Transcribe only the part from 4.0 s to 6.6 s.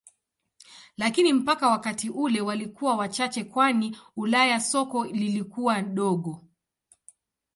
Ulaya soko lilikuwa dogo.